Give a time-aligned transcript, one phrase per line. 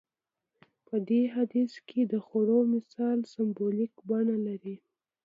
[0.87, 4.75] په دې حديث کې د خوړو مثال سمبوليکه بڼه لري.